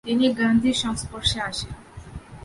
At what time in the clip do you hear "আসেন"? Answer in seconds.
1.49-1.73